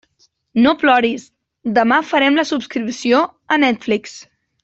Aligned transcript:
No 0.61 0.71
ploris, 0.83 1.25
demà 1.75 1.99
farem 2.13 2.41
la 2.41 2.47
subscripció 2.53 3.21
a 3.57 3.61
Netflix. 3.67 4.19